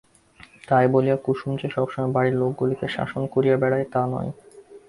তাই 0.67 0.85
বলিয়া 0.87 1.17
কুসুম 1.17 1.51
যে 1.55 1.67
সবসময় 1.69 2.11
বাড়ির 2.11 2.35
লোকগুলিকে 2.35 2.87
শাসন 2.87 3.21
করিয়া 3.27 3.55
বেড়ায়, 3.57 3.87
তা 3.93 4.01
নয়। 4.05 4.31